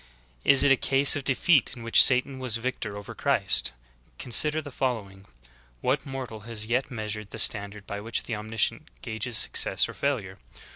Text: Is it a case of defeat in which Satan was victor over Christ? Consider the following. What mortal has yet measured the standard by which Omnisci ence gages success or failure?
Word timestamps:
Is 0.43 0.63
it 0.63 0.71
a 0.71 0.77
case 0.77 1.15
of 1.15 1.23
defeat 1.23 1.75
in 1.77 1.83
which 1.83 2.01
Satan 2.03 2.39
was 2.39 2.57
victor 2.57 2.97
over 2.97 3.13
Christ? 3.13 3.71
Consider 4.17 4.59
the 4.59 4.71
following. 4.71 5.27
What 5.81 6.07
mortal 6.07 6.39
has 6.39 6.65
yet 6.65 6.89
measured 6.89 7.29
the 7.29 7.37
standard 7.37 7.85
by 7.85 8.01
which 8.01 8.23
Omnisci 8.23 8.71
ence 8.71 8.83
gages 9.03 9.37
success 9.37 9.87
or 9.87 9.93
failure? 9.93 10.39